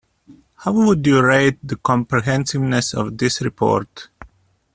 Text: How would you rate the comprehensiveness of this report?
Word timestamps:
How 0.55 0.71
would 0.71 1.05
you 1.05 1.21
rate 1.21 1.59
the 1.61 1.75
comprehensiveness 1.75 2.95
of 2.95 3.19
this 3.19 3.39
report? 3.39 4.07